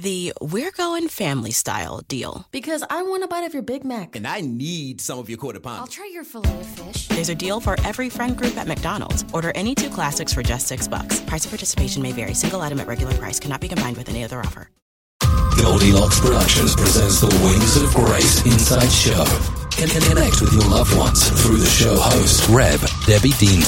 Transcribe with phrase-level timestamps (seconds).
[0.00, 2.46] The We're Going Family Style deal.
[2.52, 4.16] Because I want a bite of your Big Mac.
[4.16, 5.80] And I need some of your quarter pound.
[5.80, 7.08] I'll try your filet of fish.
[7.08, 9.24] There's a deal for every friend group at McDonald's.
[9.34, 11.20] Order any two classics for just six bucks.
[11.20, 12.32] Price of participation may vary.
[12.32, 14.70] Single item at regular price cannot be combined with any other offer.
[15.60, 19.24] Goldilocks Productions presents the Wings of Grace Insights Show.
[19.70, 23.60] Can connect with your loved ones through the show host, Reb Debbie Dean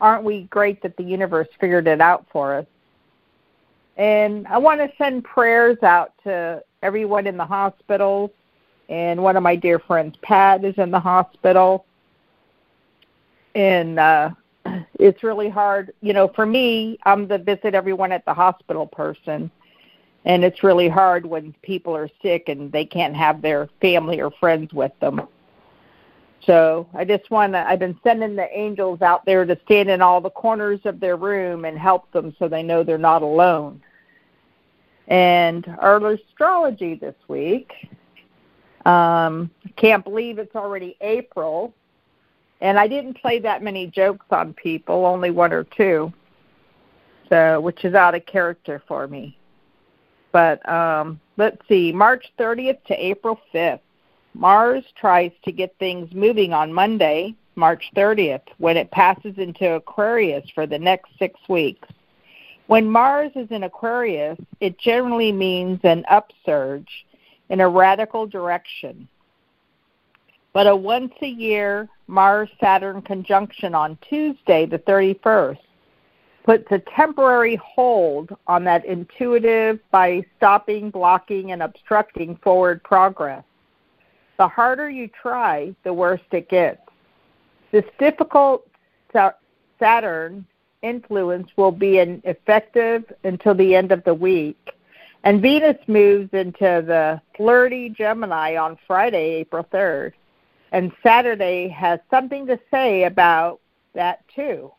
[0.00, 2.66] aren't we great that the universe figured it out for us?
[3.96, 8.30] And I want to send prayers out to everyone in the hospitals.
[8.88, 11.84] And one of my dear friends, Pat, is in the hospital.
[13.54, 14.30] And uh,
[15.00, 15.92] it's really hard.
[16.02, 19.50] You know, for me, I'm the visit everyone at the hospital person.
[20.26, 24.30] And it's really hard when people are sick and they can't have their family or
[24.32, 25.22] friends with them.
[26.46, 30.02] So I just want to, I've been sending the angels out there to stand in
[30.02, 33.80] all the corners of their room and help them so they know they're not alone.
[35.08, 37.72] And our astrology this week,
[38.86, 41.74] um, can't believe it's already April.
[42.60, 46.12] And I didn't play that many jokes on people, only one or two.
[47.28, 49.38] So, which is out of character for me.
[50.32, 53.80] But um, let's see, March 30th to April 5th.
[54.34, 60.48] Mars tries to get things moving on Monday, March 30th, when it passes into Aquarius
[60.54, 61.88] for the next six weeks.
[62.68, 67.06] When Mars is in Aquarius, it generally means an upsurge
[67.48, 69.08] in a radical direction.
[70.52, 75.58] But a once a year Mars Saturn conjunction on Tuesday, the 31st,
[76.44, 83.44] puts a temporary hold on that intuitive by stopping, blocking, and obstructing forward progress.
[84.38, 86.80] The harder you try, the worse it gets.
[87.70, 88.66] This difficult
[89.78, 90.46] Saturn
[90.82, 94.72] influence will be effective until the end of the week.
[95.22, 100.12] And Venus moves into the flirty Gemini on Friday, April 3rd.
[100.72, 103.60] And Saturday has something to say about
[103.94, 104.70] that too.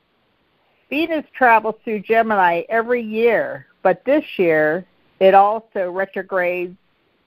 [0.90, 4.86] Venus travels through Gemini every year, but this year
[5.20, 6.76] it also retrogrades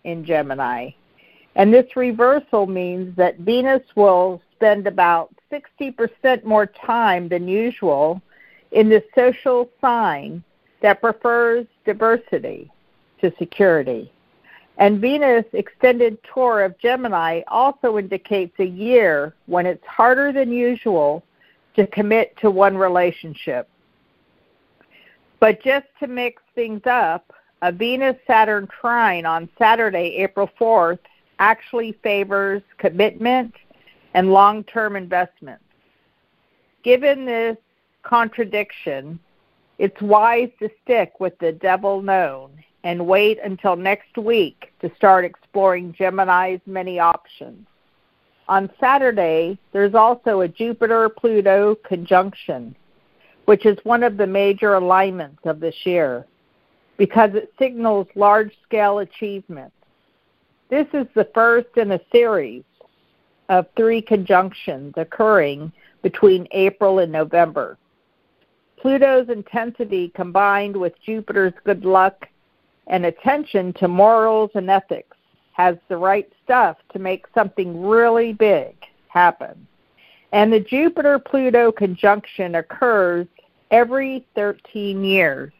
[0.05, 0.91] in Gemini.
[1.57, 8.21] And this reversal means that Venus will spend about 60% more time than usual
[8.73, 10.43] in the social sign
[10.83, 12.71] that prefers diversity
[13.21, 14.13] to security.
[14.79, 21.23] And Venus' extended tour of Gemini also indicates a year when it's harder than usual
[21.77, 23.69] to commit to one relationship.
[25.39, 27.33] But just to mix things up,
[27.63, 30.99] a Venus Saturn trine on Saturday, April 4th,
[31.39, 33.55] actually favors commitment
[34.15, 35.65] and long term investments.
[36.83, 37.57] Given this
[38.03, 39.19] contradiction,
[39.79, 42.53] it's wise to stick with the devil known
[42.85, 47.67] and wait until next week to start exploring Gemini's many options.
[48.47, 52.77] On Saturday, there's also a Jupiter Pluto conjunction,
[53.47, 56.27] which is one of the major alignments of this year
[56.99, 59.75] because it signals large scale achievements.
[60.69, 62.65] This is the first in a series
[63.49, 65.73] of three conjunctions occurring
[66.03, 67.79] between April and November.
[68.77, 72.29] Pluto's intensity combined with Jupiter's good luck
[72.87, 75.17] and attention to morals and ethics
[75.53, 78.75] has the right stuff to make something really big
[79.09, 79.67] happen.
[80.33, 83.27] And the Jupiter Pluto conjunction occurs
[83.71, 85.53] every 13 years.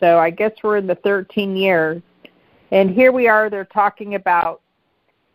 [0.00, 2.02] So I guess we're in the 13 years.
[2.70, 4.62] And here we are, they're talking about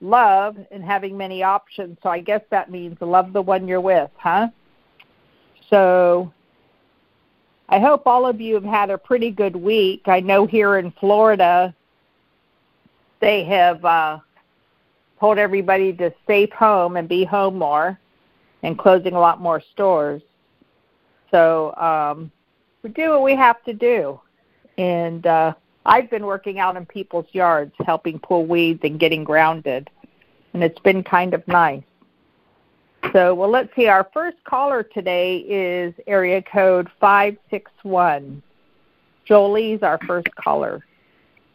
[0.01, 1.97] love and having many options.
[2.01, 4.47] So I guess that means love the one you're with, huh?
[5.69, 6.33] So
[7.69, 10.03] I hope all of you have had a pretty good week.
[10.05, 11.73] I know here in Florida,
[13.21, 14.19] they have uh,
[15.19, 17.99] told everybody to stay home and be home more
[18.61, 20.21] and closing a lot more stores.
[21.31, 22.31] So um,
[22.83, 24.19] we do what we have to do.
[24.77, 25.53] And uh,
[25.85, 29.89] I've been working out in people's yards, helping pull weeds and getting grounded.
[30.53, 31.83] And it's been kind of nice.
[33.13, 33.87] So, well, let's see.
[33.87, 38.41] Our first caller today is area code 561.
[39.25, 40.83] Jolie's our first caller.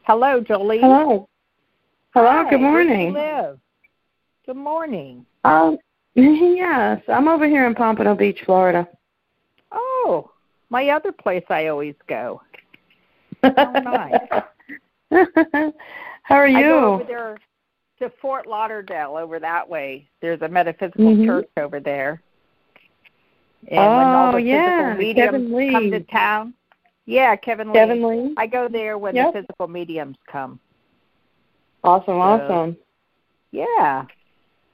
[0.03, 0.81] Hello, Jolie.
[0.81, 1.29] Hello.
[2.15, 3.13] Hello, Hi, good morning.
[3.13, 3.59] Where do you live?
[4.47, 5.25] Good morning.
[5.45, 5.79] Um,
[6.15, 8.89] yes, I'm over here in Pompano Beach, Florida.
[9.71, 10.31] Oh,
[10.69, 12.43] my other place I always go.
[13.43, 14.43] Oh, nice.
[16.25, 16.59] How are you?
[16.59, 17.39] I go over there
[18.01, 20.09] to Fort Lauderdale over that way.
[20.21, 21.27] There's a metaphysical Mhm.
[21.27, 22.23] church over there.
[23.69, 25.91] And when all Oh, the yeah, physical Kevin mediums come Lee.
[25.91, 26.55] to town.
[27.05, 27.75] Yeah, Kevin Lee.
[27.75, 28.35] Kevin Lee.
[28.37, 29.33] I go there when Yep.
[29.33, 30.59] the physical mediums come.
[31.85, 32.77] Awesome, awesome.
[33.53, 34.07] Yeah.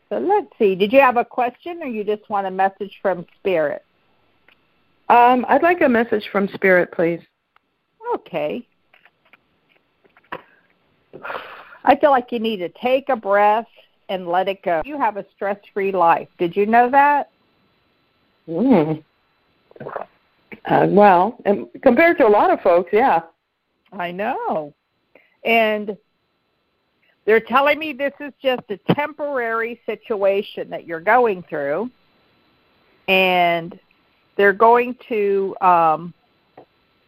[0.09, 0.75] So let's see.
[0.77, 3.85] Did you have a question or you just want a message from spirit?
[5.09, 7.21] Um, I'd like a message from Spirit, please.
[8.15, 8.67] Okay.
[11.87, 13.67] I feel like you need to take a breath
[14.09, 14.83] and let it go.
[14.85, 16.29] You have a stress free life.
[16.39, 17.31] Did you know that?
[18.49, 19.03] Mm.
[19.81, 23.23] Uh, well, and compared to a lot of folks, yeah.
[23.93, 24.75] I know.
[25.45, 25.97] And
[27.25, 31.91] they're telling me this is just a temporary situation that you're going through.
[33.09, 33.79] And
[34.37, 36.15] they're going to um,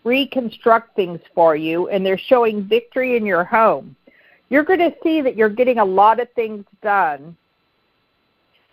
[0.05, 3.95] reconstruct things for you, and they're showing victory in your home.
[4.50, 7.37] You're going to see that you're getting a lot of things done,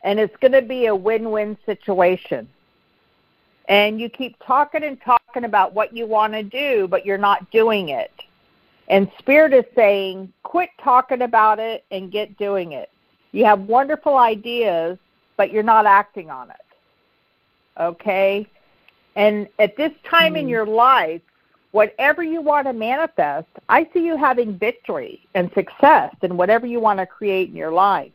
[0.04, 2.48] and it's going to be a win win situation.
[3.68, 7.50] And you keep talking and talking about what you want to do, but you're not
[7.52, 8.12] doing it.
[8.88, 12.92] And Spirit is saying, quit talking about it and get doing it.
[13.32, 15.00] You have wonderful ideas,
[15.36, 16.58] but you're not acting on it.
[17.80, 18.48] Okay?
[19.16, 20.50] And at this time in mm.
[20.50, 21.22] your life,
[21.76, 26.80] whatever you want to manifest, I see you having victory and success in whatever you
[26.80, 28.14] want to create in your life.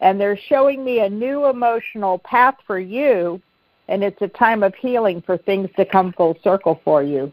[0.00, 3.40] And they're showing me a new emotional path for you,
[3.86, 7.32] and it's a time of healing for things to come full circle for you.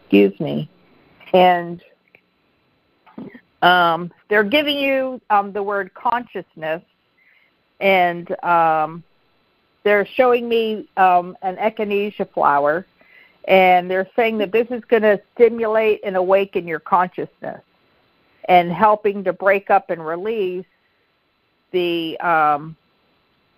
[0.00, 0.70] Excuse me.
[1.34, 1.82] And
[3.60, 6.80] um, they're giving you um, the word consciousness,
[7.80, 9.04] and um,
[9.84, 12.86] they're showing me um, an echinacea flower,
[13.46, 17.62] and they're saying that this is going to stimulate and awaken your consciousness
[18.48, 20.66] and helping to break up and release
[21.72, 22.76] the um,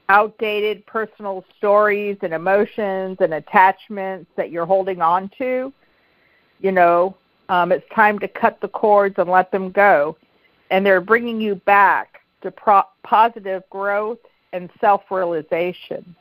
[0.08, 5.72] outdated personal stories and emotions and attachments that you're holding on to.
[6.60, 7.16] You know,
[7.48, 10.16] um, it's time to cut the cords and let them go.
[10.70, 14.18] And they're bringing you back to pro- positive growth
[14.52, 16.14] and self realization.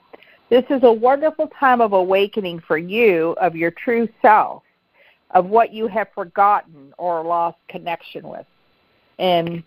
[0.49, 4.63] This is a wonderful time of awakening for you of your true self,
[5.31, 8.45] of what you have forgotten or lost connection with.
[9.19, 9.61] And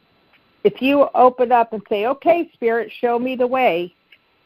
[0.65, 3.95] if you open up and say, okay, Spirit, show me the way,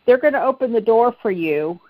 [0.07, 1.81] they're going to open the door for you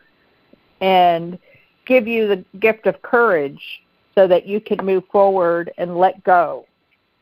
[0.80, 1.38] and
[1.86, 3.82] give you the gift of courage
[4.14, 6.66] so that you can move forward and let go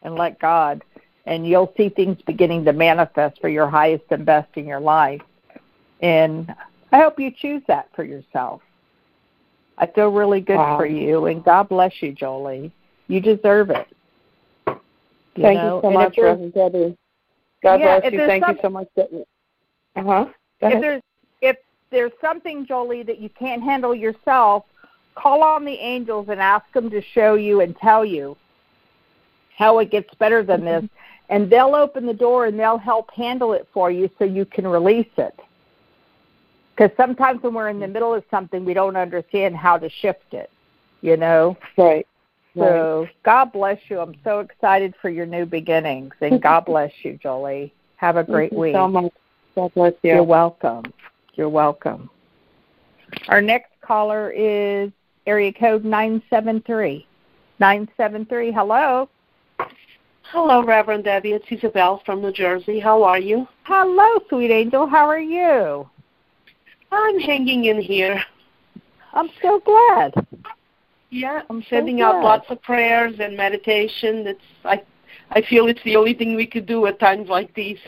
[0.02, 0.82] and let God,
[1.26, 5.22] and you'll see things beginning to manifest for your highest and best in your life.
[6.00, 6.52] And
[6.92, 8.60] I hope you choose that for yourself.
[9.78, 10.76] I feel really good wow.
[10.76, 12.70] for you, and God bless you, Jolie.
[13.08, 13.88] You deserve it.
[14.66, 15.76] You Thank know?
[15.76, 16.96] you so and much, Reverend Debbie.
[17.62, 18.18] God yeah, bless you.
[18.26, 18.88] Thank you so much.
[18.98, 20.26] Uh huh.
[20.60, 21.02] If there's
[21.40, 21.56] if
[21.90, 24.64] there's something, Jolie, that you can't handle yourself,
[25.14, 28.36] call on the angels and ask them to show you and tell you
[29.56, 31.34] how it gets better than this, mm-hmm.
[31.34, 34.66] and they'll open the door and they'll help handle it for you so you can
[34.66, 35.38] release it.
[36.74, 40.32] Because sometimes when we're in the middle of something, we don't understand how to shift
[40.32, 40.50] it.
[41.00, 41.56] You know.
[41.76, 42.06] Right.
[42.56, 44.00] So God bless you.
[44.00, 47.72] I'm so excited for your new beginnings, and God bless you, Jolie.
[47.96, 48.74] Have a great Thank week.
[48.74, 49.12] so much.
[49.54, 50.14] God bless you.
[50.14, 50.84] You're welcome.
[51.34, 52.10] You're welcome.
[53.28, 54.90] Our next caller is
[55.26, 57.06] area code 973.
[57.58, 59.08] 973, hello.
[60.24, 61.32] Hello, Reverend Debbie.
[61.32, 62.80] It's Isabel from New Jersey.
[62.80, 63.46] How are you?
[63.64, 64.86] Hello, sweet angel.
[64.86, 65.88] How are you?
[66.92, 68.22] I'm hanging in here.
[69.14, 70.26] I'm so glad.
[71.10, 74.26] Yeah, I'm sending so out lots of prayers and meditation.
[74.26, 74.82] It's I
[75.30, 77.78] I feel it's the only thing we could do at times like these.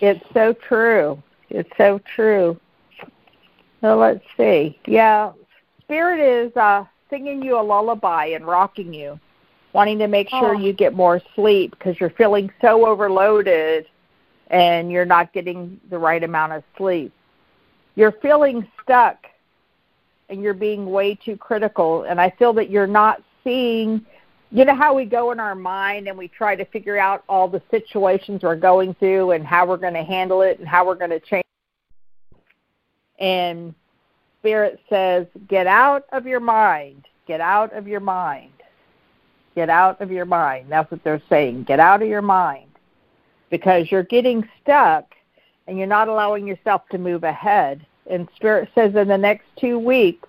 [0.00, 1.22] It's so true.
[1.50, 2.58] It's so true.
[3.80, 4.78] So let's see.
[4.86, 5.32] Yeah,
[5.84, 9.20] Spirit is uh, singing you a lullaby and rocking you,
[9.72, 10.58] wanting to make sure oh.
[10.58, 13.86] you get more sleep because you're feeling so overloaded
[14.48, 17.12] and you're not getting the right amount of sleep.
[17.94, 19.26] You're feeling stuck
[20.28, 22.04] and you're being way too critical.
[22.04, 24.04] And I feel that you're not seeing
[24.54, 27.48] you know how we go in our mind and we try to figure out all
[27.48, 30.94] the situations we're going through and how we're going to handle it and how we're
[30.94, 31.44] going to change.
[33.18, 33.74] And
[34.40, 37.04] spirit says get out of your mind.
[37.26, 38.52] Get out of your mind.
[39.56, 40.66] Get out of your mind.
[40.68, 41.64] That's what they're saying.
[41.64, 42.70] Get out of your mind.
[43.50, 45.14] Because you're getting stuck
[45.66, 49.78] and you're not allowing yourself to move ahead and spirit says in the next two
[49.78, 50.28] weeks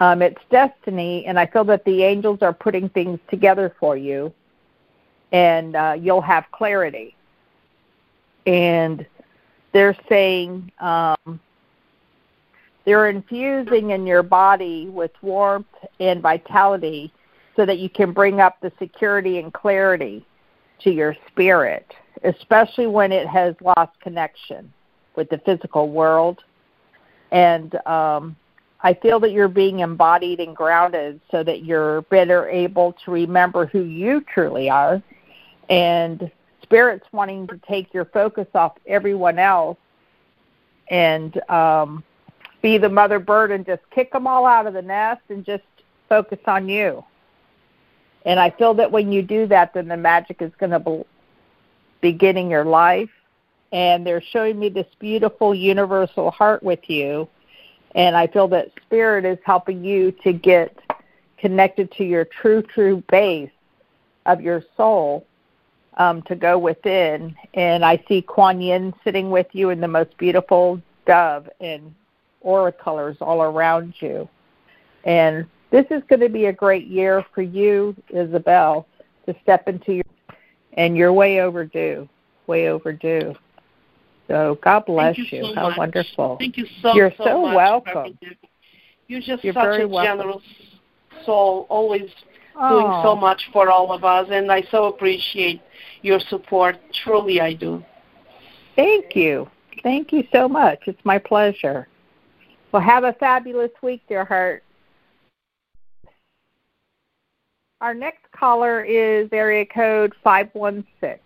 [0.00, 4.32] um, it's destiny, and I feel that the angels are putting things together for you,
[5.32, 7.16] and uh, you'll have clarity.
[8.46, 9.04] And
[9.72, 11.40] they're saying um,
[12.84, 15.66] they're infusing in your body with warmth
[15.98, 17.12] and vitality
[17.56, 20.24] so that you can bring up the security and clarity
[20.78, 21.92] to your spirit,
[22.24, 24.72] especially when it has lost connection
[25.16, 26.42] with the physical world.
[27.30, 28.36] And um,
[28.80, 33.66] I feel that you're being embodied and grounded so that you're better able to remember
[33.66, 35.02] who you truly are.
[35.68, 36.30] And
[36.62, 39.78] Spirit's wanting to take your focus off everyone else
[40.90, 42.04] and um,
[42.62, 45.64] be the mother bird and just kick them all out of the nest and just
[46.08, 47.04] focus on you.
[48.24, 51.04] And I feel that when you do that, then the magic is going to
[52.00, 53.10] beginning your life.
[53.72, 57.28] And they're showing me this beautiful universal heart with you
[57.94, 60.76] and I feel that spirit is helping you to get
[61.38, 63.50] connected to your true, true base
[64.26, 65.26] of your soul
[65.96, 67.34] um, to go within.
[67.54, 71.94] And I see Kuan Yin sitting with you in the most beautiful dove and
[72.40, 74.28] aura colors all around you.
[75.04, 78.86] And this is going to be a great year for you, Isabel,
[79.26, 80.04] to step into your,
[80.78, 82.08] and you're way overdue,
[82.46, 83.34] way overdue.
[84.28, 85.24] So God bless you.
[85.30, 85.42] you.
[85.42, 85.78] So How much.
[85.78, 86.36] wonderful.
[86.38, 86.96] Thank you so much.
[86.96, 88.18] You're so, so much, welcome.
[89.08, 90.18] You're just You're such a welcome.
[90.18, 90.42] generous
[91.26, 92.08] soul, always
[92.56, 92.68] oh.
[92.68, 93.16] doing so oh.
[93.16, 95.60] much for all of us, and I so appreciate
[96.02, 96.76] your support.
[97.02, 97.84] Truly, I do.
[98.76, 99.50] Thank you.
[99.82, 100.78] Thank you so much.
[100.86, 101.88] It's my pleasure.
[102.70, 104.62] Well, have a fabulous week, dear heart.
[107.80, 111.20] Our next caller is area code 516.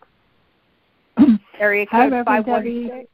[1.59, 2.89] area Hi, code Reverend 516.
[2.89, 3.09] Debbie.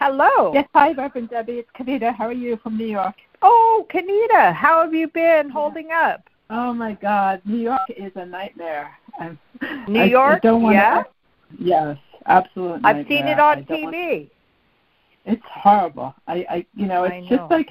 [0.00, 0.52] Hello.
[0.52, 1.60] Yes, hi, Reverend Debbie.
[1.60, 2.12] It's Kanita.
[2.14, 3.14] How are you from New York?
[3.42, 6.28] Oh, Kanita, how have you been holding up?
[6.50, 8.90] Oh my God, New York is a nightmare.
[9.20, 9.38] I'm,
[9.86, 10.44] New I, York?
[10.44, 11.02] I yeah.
[11.58, 12.80] Yes, absolutely.
[12.82, 13.82] I've seen it on TV.
[13.82, 14.30] Want,
[15.24, 16.14] it's horrible.
[16.26, 17.36] I, I, you know, it's know.
[17.36, 17.70] just like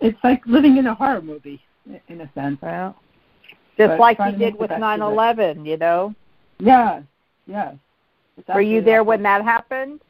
[0.00, 1.60] it's like living in a horror movie,
[2.08, 2.58] in a sense.
[2.60, 2.96] Well,
[3.76, 5.58] just But like you did with the best of it.
[5.58, 6.14] 9/11, you know.
[6.58, 7.02] Yes,
[7.46, 7.74] yes.
[8.48, 10.00] Were you there when that happened?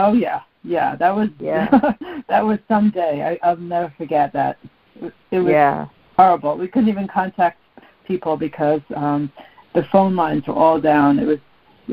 [0.00, 0.96] Oh yeah, yeah.
[0.96, 1.68] That was Yeah.
[2.28, 3.38] that was some day.
[3.42, 4.58] I, I'll never forget that.
[4.96, 5.86] It, it was yeah.
[6.16, 6.56] horrible.
[6.56, 7.58] We couldn't even contact
[8.06, 9.30] people because um
[9.74, 11.18] the phone lines were all down.
[11.18, 11.38] It was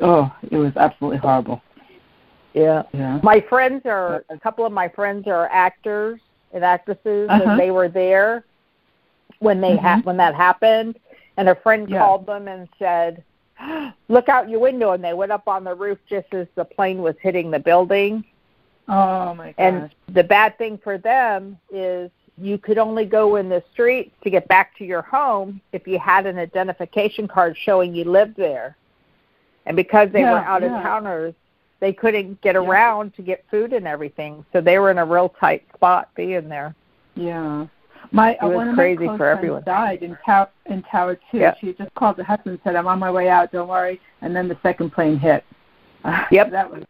[0.01, 1.61] oh, it was absolutely horrible.
[2.53, 2.83] Yeah.
[2.93, 3.19] Yeah.
[3.23, 6.19] My friends are a couple of my friends are actors
[6.53, 7.51] and actresses, Uh-huh.
[7.51, 8.43] and they were there
[9.41, 10.05] when they ha- Mhm.
[10.05, 10.97] when that happened.
[11.37, 11.99] And a friend Yeah.
[11.99, 13.23] called them and said,
[14.07, 17.01] look out your window, and they went up on the roof just as the plane
[17.01, 18.23] was hitting the building.
[18.87, 19.55] Oh my god!
[19.57, 24.29] And the bad thing for them is you could only go in the streets to
[24.29, 28.75] get back to your home if you had an identification card showing you lived there.
[29.65, 30.81] And because they Yeah, were out of yeah.
[30.81, 31.33] towners,
[31.79, 34.43] they couldn't get around to get food and everything.
[34.51, 36.73] So they were in a real tight spot being there.
[37.15, 37.67] Yeah.
[38.11, 39.63] My It uh, was one of crazy my close for everyone.
[39.63, 41.37] died in Tower in Tower Two.
[41.39, 41.57] Yep.
[41.61, 43.51] She just called her husband and said, "I'm on my way out.
[43.51, 45.43] Don't worry." And then the second plane hit.
[46.31, 46.51] Yep.
[46.51, 46.83] that was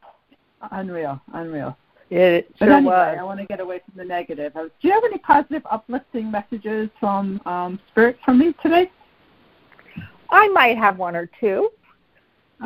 [0.71, 1.77] unreal, unreal.
[2.09, 3.17] It But sure anyway, was.
[3.19, 4.55] I want to get away from the negative.
[4.55, 8.91] Uh, Do you have any positive, uplifting messages from um, Spirit from me today?
[10.29, 11.69] I might have one or two.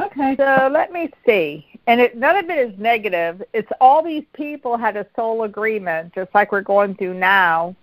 [0.01, 0.35] Okay.
[0.37, 1.65] So let me see.
[1.87, 3.43] And it, none of it is negative.
[3.53, 7.75] It's all these people had a soul agreement, just like we're going through now,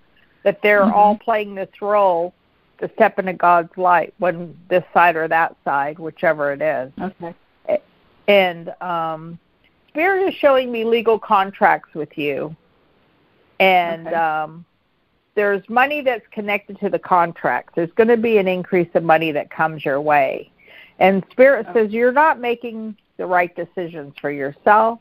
[0.44, 0.92] that they're Mhm.
[0.92, 2.32] all playing this role
[2.78, 6.92] to step into God's light, one this side or that side, whichever it is.
[7.00, 7.34] Okay.
[8.28, 9.38] And um,
[9.88, 12.54] Spirit is showing me legal contracts with you,
[13.60, 14.16] and Okay.
[14.16, 14.64] um,
[15.34, 17.72] there's money that's connected to the contracts.
[17.74, 20.50] There's going to be an increase of money that comes your way,
[20.98, 21.84] and Spirit Okay.
[21.84, 25.00] says you're not making the right decisions for yourself.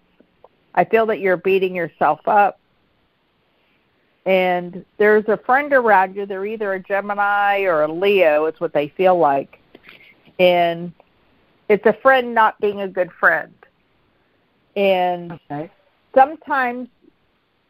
[0.75, 2.59] I feel that you're beating yourself up.
[4.25, 6.25] And there's a friend around you.
[6.25, 9.59] They're either a Gemini or a Leo, It's what they feel like.
[10.39, 10.93] And
[11.69, 13.53] it's a friend not being a good friend.
[14.75, 15.71] And Okay.
[16.13, 16.87] sometimes,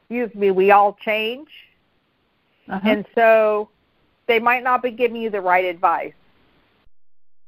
[0.01, 1.47] excuse me, we all change.
[2.69, 2.89] Uh-huh.
[2.89, 3.69] And so
[4.27, 6.13] they might not be giving you the right advice.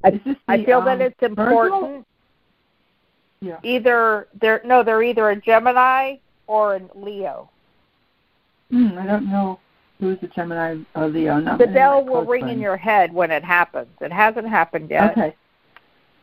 [0.03, 0.11] I
[0.57, 1.65] the, feel that um, it's Virgil?
[1.65, 2.07] important.
[3.41, 3.59] Yeah.
[3.63, 6.17] Either they're no, they're either a Gemini
[6.47, 7.49] or a Leo.
[8.71, 9.59] Hmm, I don't know
[9.99, 11.39] who's the Gemini or Leo.
[11.39, 13.89] Not The bell will ring in your head when it happens.
[14.01, 15.11] It hasn't happened yet.
[15.11, 15.35] Okay.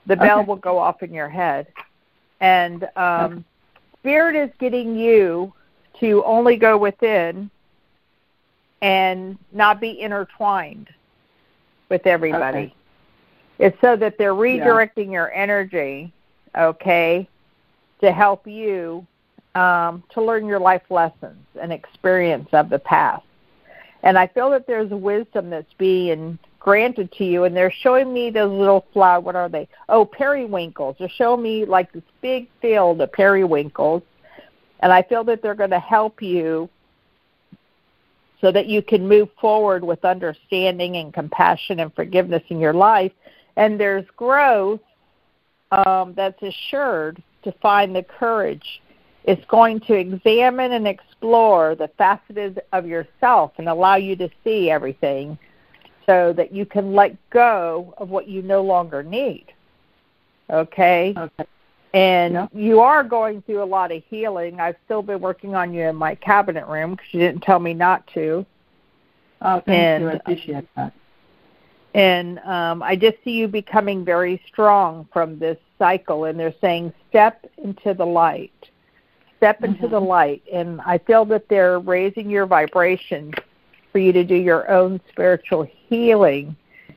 [0.06, 0.46] The bell Okay.
[0.46, 1.66] will go off in your head.
[2.40, 3.44] And um
[3.98, 5.52] spirit is getting you
[6.00, 7.50] to only go within
[8.82, 10.88] and not be intertwined
[11.90, 12.58] with everybody.
[12.58, 12.74] Okay.
[13.58, 16.12] It's so that they're redirecting your energy,
[16.56, 17.28] okay,
[18.00, 19.06] to help you
[19.54, 23.24] um, to learn your life lessons and experience of the past.
[24.02, 28.12] And I feel that there's a wisdom that's being granted to you, and they're showing
[28.12, 29.20] me those little flower.
[29.20, 29.68] What are they?
[29.88, 30.96] Oh, periwinkles.
[30.98, 34.02] They're showing me like this big field of periwinkles,
[34.80, 36.68] and I feel that they're going to help you
[38.40, 43.12] so that you can move forward with understanding and compassion and forgiveness in your life.
[43.56, 44.80] And there's growth
[45.72, 48.80] um, that's assured to find the courage.
[49.30, 54.70] It's going to examine and explore the facets of yourself and allow you to see
[54.72, 55.38] everything
[56.04, 59.46] so that you can let go of what you no longer need.
[60.50, 61.14] Okay?
[61.16, 61.44] Okay.
[61.94, 62.46] And Yeah.
[62.52, 64.58] you are going through a lot of healing.
[64.58, 67.72] I've still been working on you in my cabinet room because you didn't tell me
[67.72, 68.44] not to.
[69.42, 70.10] Oh, thank And, you.
[70.10, 70.92] I appreciate that.
[71.94, 76.24] And um, I just see you becoming very strong from this cycle.
[76.24, 78.50] And they're saying, step into the light.
[79.40, 80.06] Step into the Mhm.
[80.06, 80.42] light.
[80.52, 83.32] And I feel that they're raising your vibration
[83.90, 86.54] for you to do your own spiritual healing.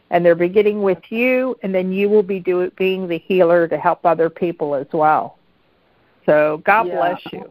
[0.10, 3.78] And they're beginning with you, and then you will be do, being the healer to
[3.78, 5.38] help other people as well.
[6.26, 6.98] So God Yeah.
[6.98, 7.50] bless you.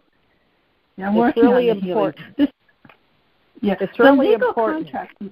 [0.99, 2.37] Yeah, I'm It's really the important.
[2.37, 2.51] This,
[3.63, 4.93] yeah, It's the really legal important.
[4.93, 5.23] contract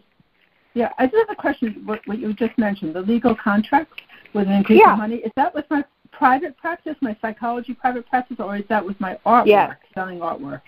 [0.74, 1.82] yeah, I just have a question.
[1.84, 4.00] What, what you just mentioned, the legal contract
[4.34, 4.92] with an increase Yeah.
[4.92, 8.84] of money, is that with my private practice, my psychology private practice, or is that
[8.84, 9.76] with my artwork, Yes.
[9.94, 10.62] selling artwork?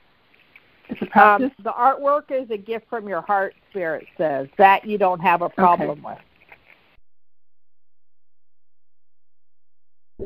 [0.88, 4.48] It's a Um, the artwork is a gift from your heart, Spirit says.
[4.58, 6.18] That you don't have a problem with.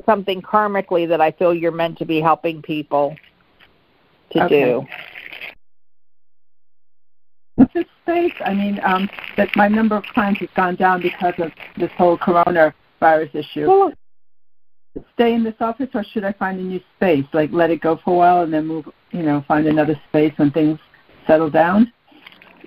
[0.04, 3.16] Something karmically that I feel you're meant to be helping people
[4.30, 4.48] to Okay.
[4.48, 4.86] do.
[7.56, 8.34] What's this space?
[8.44, 12.18] I mean, um, that my number of clients has gone down because of this whole
[12.18, 13.66] coronavirus issue.
[13.66, 13.92] Well,
[15.14, 17.24] Stay in this office, or should I find a new space?
[17.32, 20.32] Like let it go for a while and then move, you know, find another space
[20.36, 20.78] when things
[21.26, 21.92] settle down.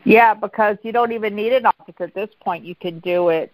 [0.06, 2.64] yeah, because you don't even need an office at this point.
[2.64, 3.52] You can do it,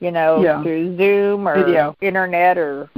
[0.00, 0.62] you know, Yeah.
[0.62, 1.96] through Zoom or Video.
[2.00, 2.90] internet or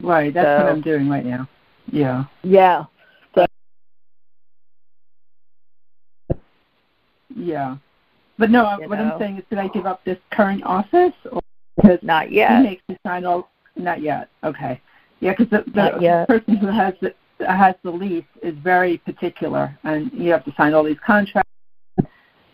[0.00, 1.48] Right, that's So- what I'm doing right now.
[1.90, 2.24] Yeah.
[2.44, 2.84] yeah.
[3.34, 3.46] So
[7.34, 7.76] Yeah.
[8.38, 9.12] But no, uh, You what know.
[9.14, 11.40] I'm saying is, did I give up this current office, or
[11.80, 13.50] because not he makes me sign all?
[13.76, 14.28] Not yet.
[14.44, 14.80] Okay.
[15.20, 16.28] Yeah, because the, the yet.
[16.28, 17.14] person who has the
[17.46, 21.50] has the lease is very particular, and you have to sign all these contracts,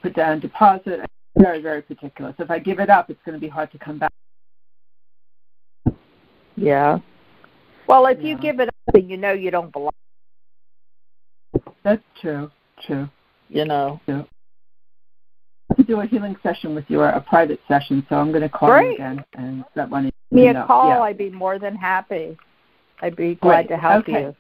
[0.03, 1.01] put down deposit.
[1.37, 2.33] Very, very particular.
[2.37, 4.13] So if I give it up, it's going to be hard to come back.
[6.57, 6.99] Yeah.
[7.89, 8.29] Well, if yeah.
[8.29, 9.91] you give it up, then you know you don't belong.
[11.83, 12.51] That's true.
[12.87, 13.09] True.
[13.49, 14.01] You know.
[14.07, 14.25] True.
[15.85, 18.49] To do a healing session with you, or a private session, so I'm going to
[18.49, 18.87] call Great.
[18.87, 20.11] you again and let one.
[20.31, 20.67] Me a know.
[20.67, 20.89] call.
[20.89, 21.01] Yeah.
[21.01, 22.39] I'd be more than happy.
[23.03, 23.75] I'd be glad Great.
[23.75, 24.23] to help okay.
[24.23, 24.37] you.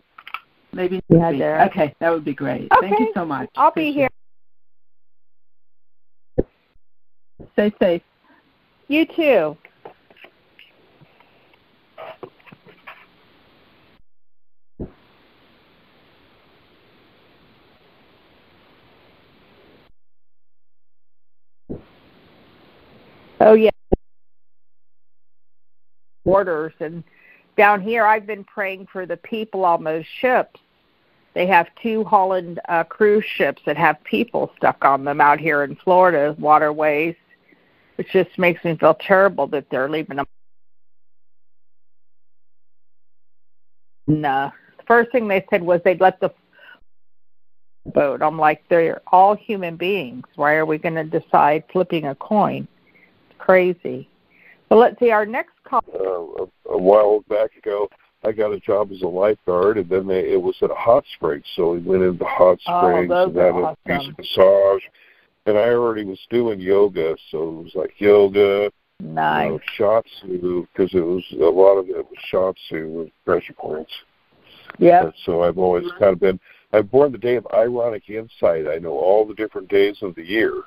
[0.73, 1.69] Maybe Yeah.
[1.71, 2.73] Okay, that would be great.
[2.73, 2.89] Okay.
[2.89, 3.51] Thank you so much.
[3.57, 4.09] I'll be here.
[7.53, 8.03] Stay safe.
[8.89, 9.57] You too.
[23.41, 23.71] Oh yeah.
[26.25, 27.05] Borders and
[27.57, 30.61] down here I've been praying for the people on those ships.
[31.35, 35.65] They have two Holland uh, cruise ships that have people stuck on them out here
[35.65, 37.17] in Florida waterways,
[37.97, 40.27] which just makes me feel terrible that they're leaving them.
[44.07, 46.33] And uh, the first thing they said was they'd let the
[47.87, 48.23] boat.
[48.23, 50.25] I'm like, they're all human beings.
[50.37, 52.69] Why are we going to decide flipping a coin?
[53.45, 54.09] Crazy.
[54.71, 55.85] But let's see, our next call.
[55.93, 57.91] Uh, a, a while back ago,
[58.25, 61.05] I got a job as a lifeguard, and then they, it was at a hot
[61.15, 61.43] spring.
[61.55, 64.83] So we went into hot Oh, springs those and had are a piece of massage.
[65.45, 69.45] And I already was doing yoga, so it was like yoga, Nice.
[69.45, 73.93] you know, shiatsu, because it was a lot of it was shiatsu with pressure points.
[74.79, 75.05] Yep.
[75.05, 76.41] And so I've always kind of been.
[76.73, 78.67] I'm born the day of ironic insight.
[78.67, 80.63] I know all the different days of the year.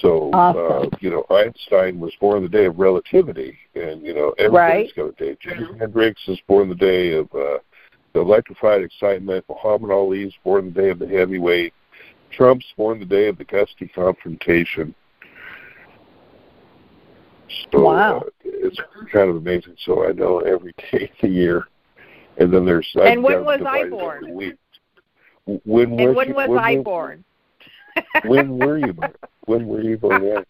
[0.00, 0.86] So Awesome.
[0.86, 4.96] uh, you know, Einstein was born the day of relativity, and you know everybody's Right.
[4.96, 5.36] got a day.
[5.44, 7.58] Jimi Hendrix is born the day of uh,
[8.12, 9.44] the electrified excitement.
[9.48, 11.74] Muhammad Ali is born the day of the heavyweight.
[12.30, 14.94] Trump's born the day of the gusty confrontation.
[17.72, 18.18] So Wow.
[18.18, 18.80] uh, it's
[19.12, 19.74] kind of amazing.
[19.84, 21.64] So I know every day of the year,
[22.38, 24.34] and then there's I've And when was I born?
[24.34, 24.56] When
[25.98, 27.24] and when was when, I born?
[28.24, 29.14] When were you born?
[29.46, 30.44] When were you born?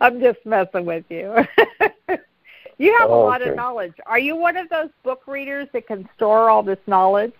[0.00, 1.34] I'm just messing with you.
[2.78, 3.50] you have a Oh, lot okay.
[3.50, 3.92] of knowledge.
[4.06, 7.34] Are you one of those book readers that can store all this knowledge?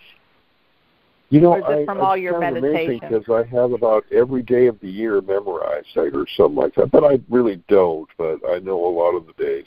[1.31, 3.01] You know, Or is it I, from it's all your kind meditation?
[3.09, 6.91] because I have about every day of the year memorized or something like that.
[6.91, 8.09] But I really don't.
[8.19, 9.67] But I know a lot of the days.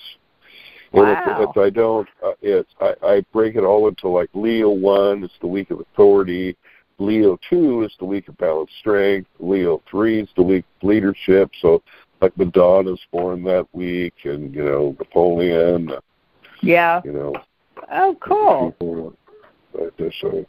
[0.92, 1.42] And Wow.
[1.42, 5.24] if, if I don't, uh, it's I, I break it all into like Leo one
[5.24, 6.56] It's the week of authority,
[7.00, 11.52] Leo two is the week of balanced strength, Leo three is the week of leadership.
[11.62, 11.82] So
[12.22, 16.00] like Madonna's born that week, and you know Napoleon, uh,
[16.62, 17.02] Yeah.
[17.04, 17.34] you know
[17.92, 19.14] Oh, cool.
[19.74, 20.14] like this.
[20.22, 20.46] So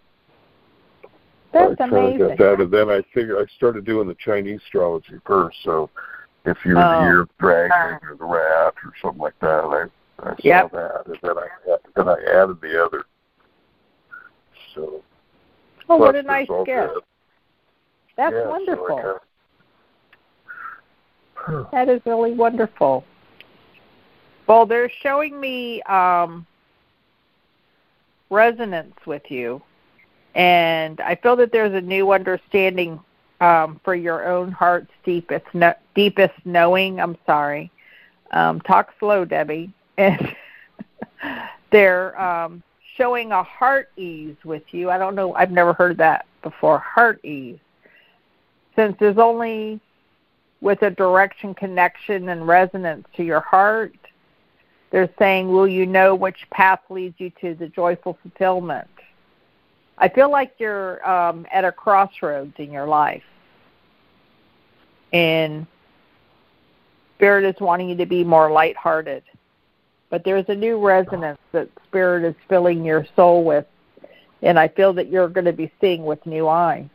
[1.53, 2.37] That's I amazing.
[2.37, 5.57] that, and then I figured I started doing the Chinese astrology first.
[5.63, 5.89] So
[6.45, 6.99] if you're Oh.
[6.99, 9.89] the year of dragon or the rat or something like that, I
[10.23, 10.73] I saw Yep.
[10.73, 11.49] that, and then I
[11.97, 13.05] then I added the other.
[14.75, 15.03] So
[15.89, 16.67] Oh, what a nice gift.
[16.67, 17.03] the-
[18.17, 19.21] That's yeah, wonderful.
[21.73, 23.05] That is really wonderful.
[24.47, 26.47] Well, they're showing me um,
[28.31, 29.61] resonance with you,
[30.35, 32.99] and I feel that there's a new understanding
[33.41, 36.99] um, for your own heart's deepest no- deepest knowing.
[37.01, 37.71] I'm sorry.
[38.31, 39.73] Um, talk slow, Debbie.
[39.97, 40.35] And
[41.71, 42.63] they're um,
[42.97, 44.91] showing a heart ease with you.
[44.91, 45.35] I don't know.
[45.35, 46.79] I've never heard that before.
[46.79, 47.59] Heart ease.
[48.77, 49.81] Since there's only
[50.65, 53.95] with a direction connection and resonance to your heart.
[54.91, 58.89] They're saying, Will you know which path leads you to the joyful fulfillment?
[59.99, 63.23] I feel like you're um, at a crossroads in your life.
[65.13, 65.67] And
[67.17, 69.23] Spirit is wanting you to be more lighthearted.
[70.15, 73.67] But there's a new resonance that Spirit is filling your soul with.
[74.43, 76.87] And I feel that you're going to be seeing with new eyes.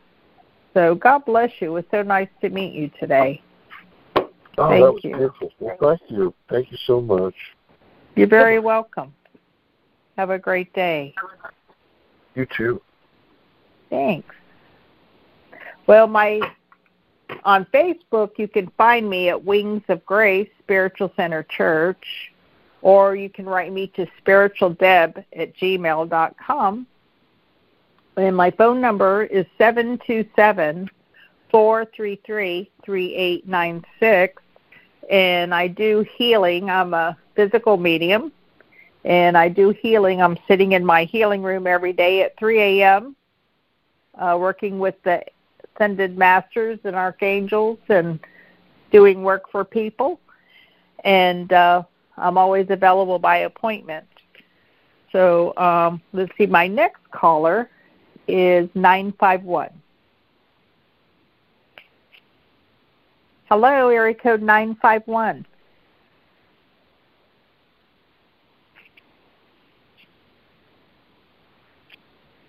[0.72, 1.66] So God bless you.
[1.66, 3.42] It was so nice to meet you today.
[4.16, 5.16] Oh, Thank that was you.
[5.18, 5.52] beautiful.
[5.60, 6.34] Well, thank you.
[6.48, 7.34] Thank you so much.
[8.16, 9.12] You're very welcome.
[10.16, 11.14] Have a great day.
[12.34, 12.80] You too.
[13.90, 14.34] Thanks.
[15.86, 16.40] Well, my
[17.44, 22.29] on Facebook you can find me at Wings of Grace Spiritual Center Church,
[22.82, 26.86] or you can write me to spiritualdeb at gmail dot com.
[28.16, 30.88] And my phone number is seven two seven
[31.50, 34.42] four three three three eight nine six.
[35.10, 36.70] And I do healing.
[36.70, 38.32] I'm a physical medium,
[39.04, 40.22] and I do healing.
[40.22, 43.16] I'm sitting in my healing room every day at 3 a.m
[44.20, 45.22] uh, working with the
[45.74, 48.20] ascended masters and archangels and
[48.90, 50.20] doing work for people,
[51.04, 51.82] and uh,
[52.20, 54.06] I'm always available by appointment.
[55.12, 57.68] So um, let's see, my next caller
[58.28, 59.70] is 951.
[63.48, 65.44] Hello, area code 951.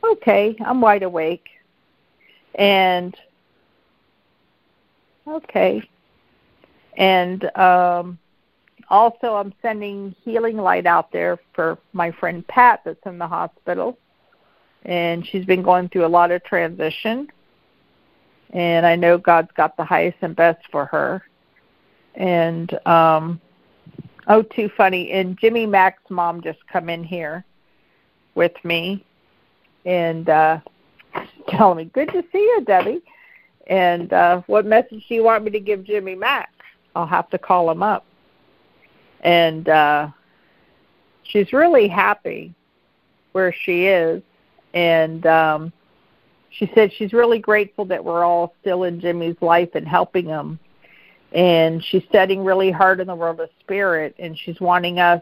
[0.04, 1.50] Okay, I'm wide awake.
[2.56, 3.16] And
[5.28, 5.82] okay.
[6.98, 8.20] And um
[8.92, 13.98] also I'm sending healing light out there for my friend Pat that's in the hospital.
[14.84, 17.28] And she's been going through a lot of transition.
[18.52, 21.24] And I know God's got the highest and best for her.
[22.16, 23.40] And um
[24.28, 25.12] oh too funny.
[25.12, 27.46] And Jimmy Mack's mom just come in here
[28.36, 29.06] with me
[29.86, 30.60] and uh
[31.48, 33.02] telling me, Good to see you, Debbie.
[33.68, 36.52] And uh what message do you want me to give Jimmy Mack?
[36.94, 38.06] I'll have to call him up.
[39.22, 40.10] And uh
[41.24, 42.54] she's really happy
[43.32, 44.22] where she is
[44.74, 45.74] and um
[46.50, 50.60] she said she's really grateful that we're all still in Jimmy's life and helping him.
[51.32, 55.22] And she's studying really hard in the world of spirit and she's wanting us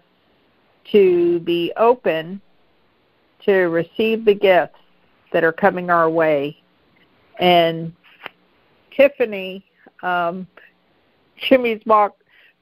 [0.92, 2.42] to be open
[3.46, 4.80] to receive the gifts
[5.32, 6.58] that are coming our way.
[7.40, 7.94] And
[8.92, 9.64] Tiffany,
[10.02, 10.48] um,
[11.38, 11.82] Jimmy's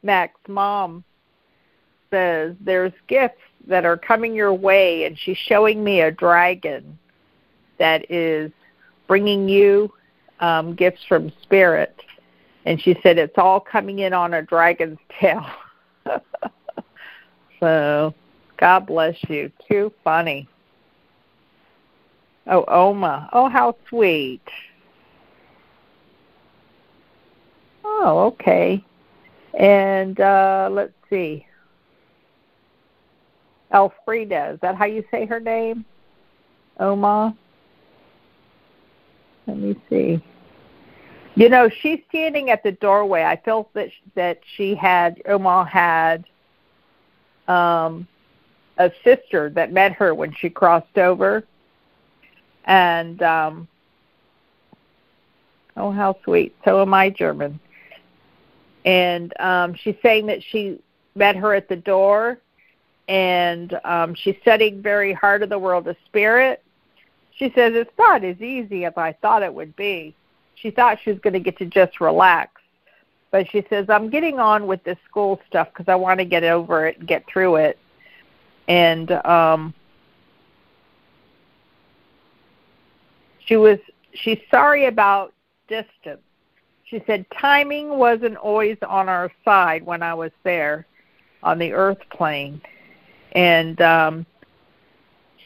[0.03, 1.03] Mack's mom,
[2.09, 6.97] says there's gifts that are coming your way, and she's showing me a dragon
[7.79, 8.51] that is
[9.07, 9.91] bringing you
[10.39, 11.95] um, gifts from spirit.
[12.65, 15.45] And she said it's all coming in on a dragon's tail.
[17.59, 18.13] so,
[18.57, 19.51] God bless you.
[19.69, 20.47] Too funny.
[22.47, 23.29] Oh, Oma.
[23.33, 24.41] Oh, how sweet.
[27.83, 28.83] Oh, okay.
[29.57, 31.46] And uh let's see.
[33.73, 35.85] Elfrida, is that how you say her name?
[36.79, 37.35] Oma?
[39.45, 40.23] Let me see.
[41.35, 43.23] You know, she's standing at the doorway.
[43.23, 46.25] I felt that that she had Oma had
[47.47, 48.07] um
[48.77, 51.43] a sister that met her when she crossed over
[52.65, 53.67] and um
[55.77, 57.59] oh how sweet so am i german
[58.85, 60.79] and um she's saying that she
[61.15, 62.37] met her at the door
[63.07, 66.63] and um she's studying very hard of the world of spirit
[67.35, 70.13] she says it's not as easy as i thought it would be
[70.55, 72.61] she thought she was going to get to just relax
[73.31, 76.43] but she says i'm getting on with this school stuff because i want to get
[76.43, 77.77] over it and get through it
[78.67, 79.73] and um
[83.47, 83.79] She was
[84.13, 85.33] she's sorry about
[85.67, 86.21] distance.
[86.83, 90.85] She said timing wasn't always on our side when I was there
[91.43, 92.61] on the earth plane.
[93.33, 94.25] And um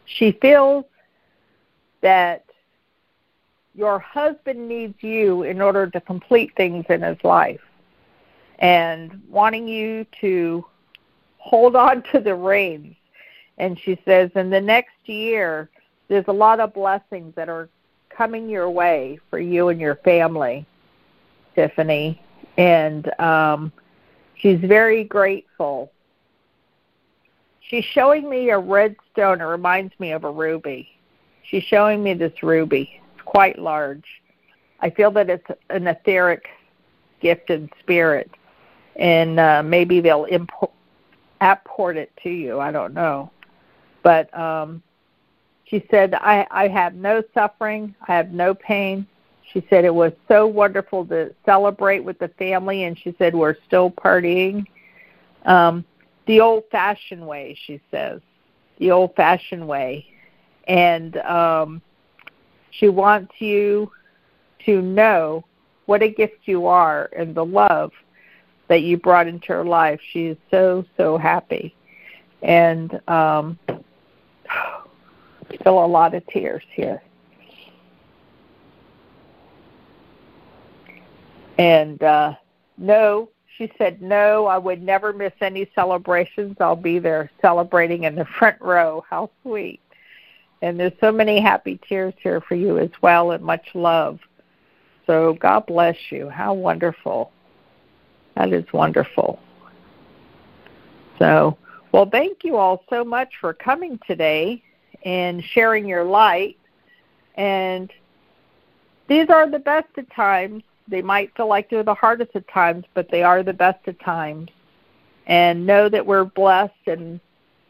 [0.05, 0.85] she feels
[2.01, 2.45] that
[3.73, 7.61] your husband needs you in order to complete things in his life
[8.59, 10.65] and wanting you to
[11.37, 12.95] hold on to the reins.
[13.57, 15.69] And she says, in the next year,
[16.07, 17.69] there's a lot of blessings that are
[18.09, 20.65] coming your way for you and your family,
[21.55, 22.21] Tiffany.
[22.57, 23.71] And um,
[24.35, 25.91] she's very grateful.
[27.71, 29.39] She's showing me a red stone.
[29.39, 30.89] It reminds me of a ruby.
[31.43, 32.99] She's showing me this ruby.
[33.13, 34.03] It's quite large.
[34.81, 36.49] I feel that it's an etheric
[37.21, 38.29] gift and spirit,
[38.97, 40.71] and uh, maybe they'll import,
[41.39, 42.59] apport it to you.
[42.59, 43.31] I don't know,
[44.03, 44.83] but um,
[45.63, 49.07] she said, I, I have no suffering, I have no pain.
[49.53, 53.55] She said it was so wonderful to celebrate with the family, and she said we're
[53.65, 54.65] still partying.
[55.45, 55.85] Um,
[56.27, 58.21] the old fashioned way, she says,
[58.77, 60.05] the old fashioned way.
[60.67, 61.81] And um,
[62.71, 63.91] she wants you
[64.65, 65.43] to know
[65.85, 67.91] what a gift you are and the love
[68.67, 69.99] that you brought into her life.
[70.11, 71.75] She is so, so happy.
[72.41, 73.59] And um,
[75.59, 77.01] still a lot of tears here.
[81.57, 82.35] And uh,
[82.77, 83.29] no,
[83.61, 86.57] she said, no, I would never miss any celebrations.
[86.59, 89.05] I'll be there celebrating in the front row.
[89.07, 89.79] How sweet.
[90.63, 94.19] And there's so many happy tears here for you as well and much love.
[95.05, 96.27] So God bless you.
[96.27, 97.31] How wonderful.
[98.35, 99.39] That is wonderful.
[101.19, 101.55] So,
[101.91, 104.63] well, thank you all so much for coming today
[105.05, 106.57] and sharing your light.
[107.35, 107.91] And
[109.07, 112.85] these are the best of times They might feel like they're the hardest at times,
[112.93, 114.49] but they are the best at times.
[115.25, 117.19] And know that we're blessed and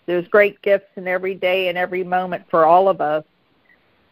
[0.07, 3.23] there's great gifts in every day and every moment for all of us.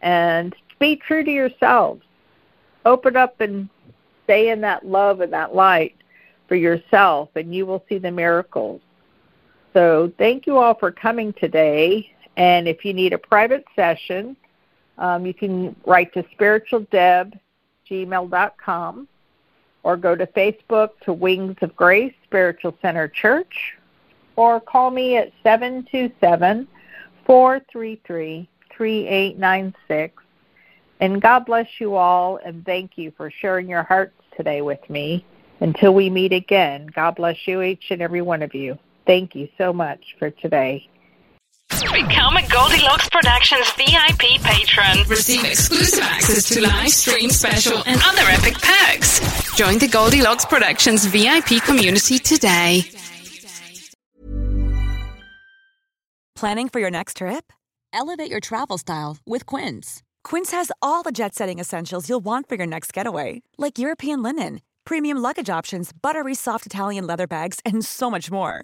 [0.01, 2.03] And be true to yourselves.
[2.85, 3.67] Open up and
[4.23, 5.95] stay in that love and that light
[6.47, 8.79] for yourself, and you will see the miracles.
[9.73, 12.11] So, thank you all for coming today.
[12.37, 14.37] And if you need a private session,
[14.97, 16.23] um, you can write to
[17.89, 19.07] spiritualdeb@gmail.com
[19.83, 23.75] or go to Facebook to Wings of Grace Spiritual Center Church
[24.35, 26.67] or call me at 727
[27.25, 30.23] 433 3896.
[31.01, 35.25] And God bless you all and thank you for sharing your hearts today with me.
[35.61, 38.77] Until we meet again, God bless you, each and every one of you.
[39.05, 40.87] Thank you so much for today.
[41.69, 45.07] Become a Goldilocks Productions VIP patron.
[45.07, 49.19] Receive exclusive access to live stream special and other epic perks.
[49.55, 52.83] Join the Goldilocks Productions VIP community today.
[56.35, 57.53] Planning for your next trip?
[57.93, 60.01] Elevate your travel style with Quince.
[60.23, 64.21] Quince has all the jet setting essentials you'll want for your next getaway, like European
[64.23, 68.63] linen, premium luggage options, buttery soft Italian leather bags, and so much more.